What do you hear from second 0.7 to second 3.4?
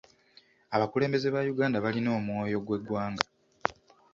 Abakulembeze ba Uganda balina omwoyo gw'eggwanga.